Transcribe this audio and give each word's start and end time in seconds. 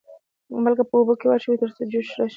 مالګه 0.63 0.85
په 0.89 0.95
اوبو 0.97 1.13
کې 1.19 1.25
واچوئ 1.27 1.55
تر 1.61 1.69
څو 1.75 1.81
جوش 1.91 2.07
راشي. 2.17 2.29